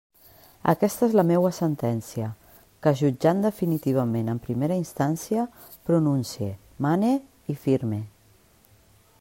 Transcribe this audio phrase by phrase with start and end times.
[0.71, 2.29] Aquesta és la meua sentència,
[2.87, 5.47] que jutjant definitivament en primera instància
[5.91, 6.49] pronuncie,
[6.87, 7.13] mane
[7.55, 8.01] i firme.